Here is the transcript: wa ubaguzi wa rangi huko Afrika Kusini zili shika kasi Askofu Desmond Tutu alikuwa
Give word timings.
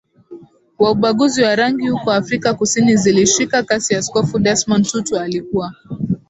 wa 0.79 0.91
ubaguzi 0.91 1.41
wa 1.43 1.55
rangi 1.55 1.87
huko 1.89 2.11
Afrika 2.11 2.53
Kusini 2.53 2.95
zili 2.95 3.27
shika 3.27 3.63
kasi 3.63 3.95
Askofu 3.95 4.39
Desmond 4.39 4.85
Tutu 4.87 5.17
alikuwa 5.19 5.75